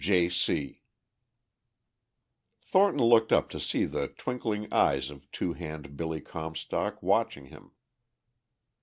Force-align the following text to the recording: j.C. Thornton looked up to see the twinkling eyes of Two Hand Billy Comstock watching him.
j.C. 0.03 0.81
Thornton 2.59 3.03
looked 3.05 3.31
up 3.31 3.51
to 3.51 3.59
see 3.59 3.85
the 3.85 4.07
twinkling 4.07 4.67
eyes 4.73 5.11
of 5.11 5.29
Two 5.31 5.53
Hand 5.53 5.95
Billy 5.95 6.19
Comstock 6.21 7.03
watching 7.03 7.45
him. 7.45 7.69